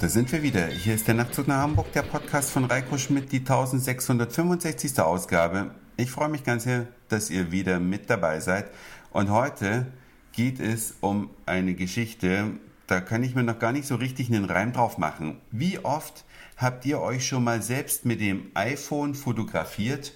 [0.00, 0.66] da sind wir wieder.
[0.68, 5.00] Hier ist der Nachtzug nach Hamburg, der Podcast von Reiko Schmidt, die 1665.
[5.00, 5.72] Ausgabe.
[5.96, 8.70] Ich freue mich ganz sehr, dass ihr wieder mit dabei seid.
[9.10, 9.86] Und heute
[10.30, 12.52] geht es um eine Geschichte,
[12.86, 15.38] da kann ich mir noch gar nicht so richtig einen Reim drauf machen.
[15.50, 16.24] Wie oft
[16.56, 20.12] habt ihr euch schon mal selbst mit dem iPhone fotografiert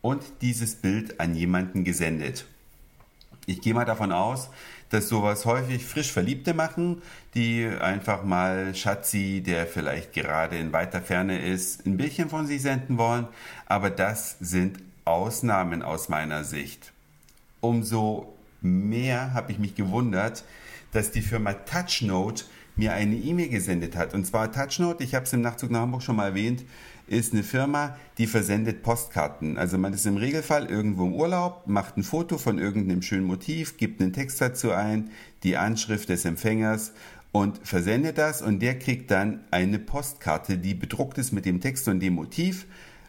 [0.00, 2.46] und dieses Bild an jemanden gesendet?
[3.48, 4.50] Ich gehe mal davon aus,
[4.90, 7.00] dass sowas häufig frisch Verliebte machen,
[7.34, 12.60] die einfach mal Schatzi, der vielleicht gerade in weiter Ferne ist, ein Bildchen von sich
[12.60, 13.26] senden wollen.
[13.64, 16.92] Aber das sind Ausnahmen aus meiner Sicht.
[17.60, 20.44] Umso mehr habe ich mich gewundert,
[20.92, 22.44] dass die Firma TouchNote
[22.78, 24.14] mir eine E-Mail gesendet hat.
[24.14, 26.64] Und zwar TouchNote, ich habe es im Nachtzug nach Hamburg schon mal erwähnt,
[27.08, 29.58] ist eine Firma, die versendet Postkarten.
[29.58, 33.76] Also man ist im Regelfall irgendwo im Urlaub, macht ein Foto von irgendeinem schönen Motiv,
[33.76, 35.10] gibt einen Text dazu ein,
[35.42, 36.92] die Anschrift des Empfängers
[37.32, 41.88] und versendet das und der kriegt dann eine Postkarte, die bedruckt ist mit dem Text
[41.88, 42.66] und dem Motiv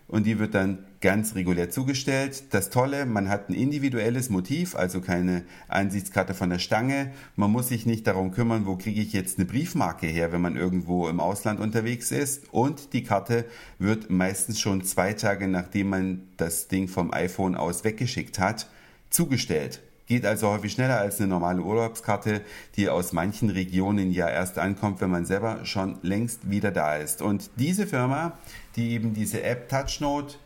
[0.09, 2.43] und die wird dann ganz regulär zugestellt.
[2.51, 7.11] Das Tolle, man hat ein individuelles Motiv, also keine Ansichtskarte von der Stange.
[7.35, 10.57] Man muss sich nicht darum kümmern, wo kriege ich jetzt eine Briefmarke her, wenn man
[10.57, 12.51] irgendwo im Ausland unterwegs ist.
[12.51, 13.45] Und die Karte
[13.77, 18.67] wird meistens schon zwei Tage, nachdem man das Ding vom iPhone aus weggeschickt hat,
[19.09, 19.81] zugestellt.
[20.09, 22.41] Geht also häufig schneller als eine normale Urlaubskarte,
[22.75, 27.21] die aus manchen Regionen ja erst ankommt, wenn man selber schon längst wieder da ist.
[27.21, 28.35] Und diese Firma,
[28.75, 30.37] die eben diese App TouchNote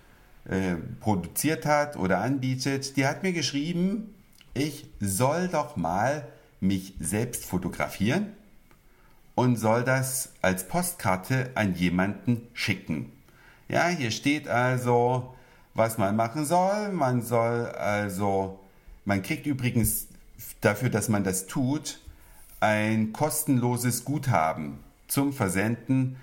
[0.50, 4.14] äh, produziert hat oder anbietet, die hat mir geschrieben,
[4.53, 6.28] ich soll doch mal
[6.59, 8.34] mich selbst fotografieren
[9.34, 13.14] und soll das als Postkarte an jemanden schicken.
[13.69, 15.34] Ja, hier steht also,
[15.73, 16.89] was man machen soll.
[16.91, 18.59] Man soll also
[19.06, 20.08] man kriegt übrigens
[20.62, 22.00] dafür, dass man das tut,
[22.59, 26.16] ein kostenloses Guthaben zum Versenden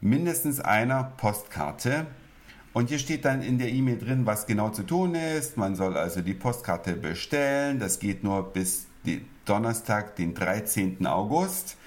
[0.00, 2.06] mindestens einer Postkarte.
[2.72, 5.56] Und hier steht dann in der E-Mail drin, was genau zu tun ist.
[5.56, 7.78] Man soll also die Postkarte bestellen.
[7.78, 8.86] Das geht nur bis
[9.44, 11.06] Donnerstag, den 13.
[11.06, 11.77] August.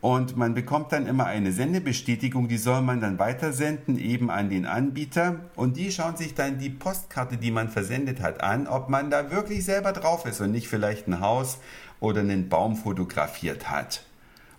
[0.00, 4.64] Und man bekommt dann immer eine Sendebestätigung, die soll man dann weitersenden eben an den
[4.64, 5.40] Anbieter.
[5.56, 9.30] Und die schauen sich dann die Postkarte, die man versendet hat, an, ob man da
[9.30, 11.58] wirklich selber drauf ist und nicht vielleicht ein Haus
[12.00, 14.04] oder einen Baum fotografiert hat.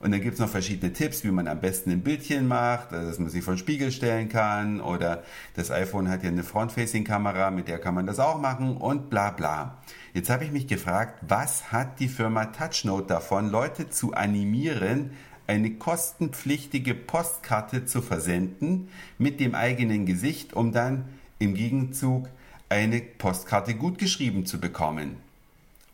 [0.01, 3.19] Und dann gibt's noch verschiedene Tipps, wie man am besten ein Bildchen macht, also dass
[3.19, 5.21] man sich vor den Spiegel stellen kann oder
[5.55, 9.29] das iPhone hat ja eine Front-Facing-Kamera, mit der kann man das auch machen und bla
[9.29, 9.77] bla.
[10.13, 15.11] Jetzt habe ich mich gefragt, was hat die Firma TouchNote davon, Leute zu animieren,
[15.51, 22.29] eine kostenpflichtige Postkarte zu versenden mit dem eigenen Gesicht, um dann im Gegenzug
[22.69, 25.17] eine Postkarte gut geschrieben zu bekommen.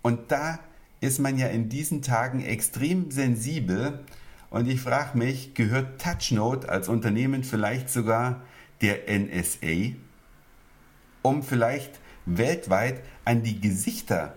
[0.04, 0.60] Und da
[1.02, 4.06] ist man ja in diesen Tagen extrem sensibel
[4.52, 8.42] und ich frage mich, gehört TouchNote als Unternehmen vielleicht sogar
[8.82, 9.96] der NSA,
[11.24, 14.36] um vielleicht weltweit an die Gesichter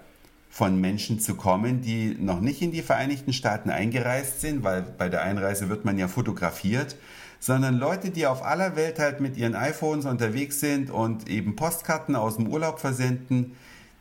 [0.51, 5.09] von Menschen zu kommen, die noch nicht in die Vereinigten Staaten eingereist sind, weil bei
[5.09, 6.97] der Einreise wird man ja fotografiert,
[7.39, 12.17] sondern Leute, die auf aller Welt halt mit ihren iPhones unterwegs sind und eben Postkarten
[12.17, 13.57] aus dem Urlaub versenden,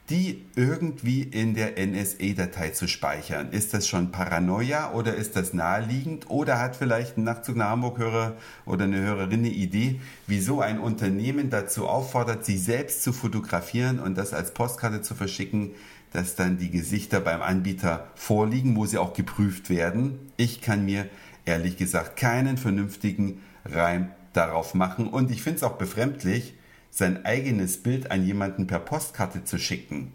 [0.10, 3.52] die irgendwie in der NSA-Datei zu speichern.
[3.52, 8.36] Ist das schon Paranoia oder ist das naheliegend oder hat vielleicht ein Nachtzug nach Hamburg-Hörer
[8.66, 14.18] oder eine Hörerin eine Idee, wieso ein Unternehmen dazu auffordert, sich selbst zu fotografieren und
[14.18, 15.72] das als Postkarte zu verschicken,
[16.12, 20.18] dass dann die Gesichter beim Anbieter vorliegen, wo sie auch geprüft werden.
[20.38, 21.06] Ich kann mir
[21.46, 26.56] ehrlich gesagt keinen vernünftigen Reim darauf machen und ich finde es auch befremdlich,
[26.92, 30.12] sein eigenes Bild an jemanden per Postkarte zu schicken.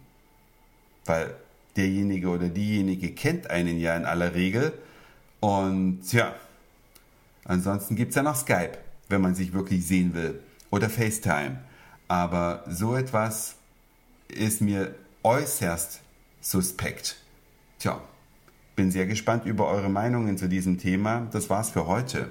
[1.04, 1.34] Weil
[1.76, 4.72] derjenige oder diejenige kennt einen ja in aller Regel.
[5.40, 6.34] Und ja,
[7.44, 10.40] ansonsten gibt es ja noch Skype, wenn man sich wirklich sehen will.
[10.70, 11.58] Oder FaceTime.
[12.08, 13.56] Aber so etwas
[14.28, 16.00] ist mir äußerst
[16.40, 17.16] suspekt.
[17.78, 18.00] Tja,
[18.76, 21.28] bin sehr gespannt über eure Meinungen zu diesem Thema.
[21.32, 22.30] Das war's für heute.